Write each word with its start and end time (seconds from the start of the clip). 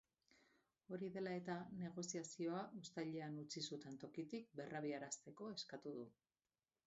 Hori 0.95 1.09
dela 1.17 1.33
eta, 1.39 1.57
negoziazioa 1.81 2.63
uztailean 2.79 3.37
utzi 3.43 3.63
zuten 3.73 3.99
tokitik 4.05 4.49
berrabiarazteko 4.61 5.51
eskatu 5.59 5.93
du. 5.99 6.07